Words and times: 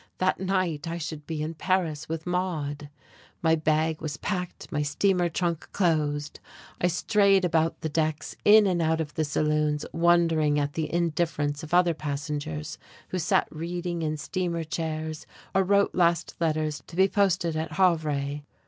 That 0.17 0.39
night 0.39 0.87
I 0.87 0.97
should 0.97 1.27
be 1.27 1.43
in 1.43 1.53
Paris 1.53 2.09
with 2.09 2.25
Maude. 2.25 2.89
My 3.43 3.53
bag 3.53 4.01
was 4.01 4.17
packed, 4.17 4.71
my 4.71 4.81
steamer 4.81 5.29
trunk 5.29 5.71
closed. 5.73 6.39
I 6.81 6.87
strayed 6.87 7.45
about 7.45 7.81
the 7.81 7.87
decks, 7.87 8.35
in 8.43 8.65
and 8.65 8.81
out 8.81 8.99
of 8.99 9.13
the 9.13 9.23
saloons, 9.23 9.85
wondering 9.93 10.57
at 10.59 10.73
the 10.73 10.91
indifference 10.91 11.61
of 11.61 11.71
other 11.71 11.93
passengers 11.93 12.79
who 13.09 13.19
sat 13.19 13.47
reading 13.51 14.01
in 14.01 14.17
steamer 14.17 14.63
chairs 14.63 15.27
or 15.53 15.63
wrote 15.63 15.93
last 15.93 16.33
letters 16.39 16.81
to 16.87 16.95
be 16.95 17.07
posted 17.07 17.55
at 17.55 17.73
Havre. 17.73 18.41